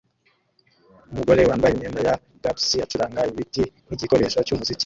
Umugore 1.11 1.41
wambaye 1.49 1.71
imyenda 1.73 1.99
ya 2.07 2.15
gypsy 2.43 2.83
acuranga 2.85 3.21
ibiti 3.31 3.63
nkigikoresho 3.85 4.39
cyumuziki 4.47 4.79